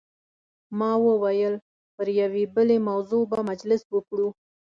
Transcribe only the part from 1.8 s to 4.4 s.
پر یوې بلې موضوع به مجلس وکړو.